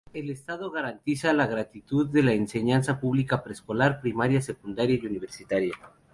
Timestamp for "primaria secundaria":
4.01-4.97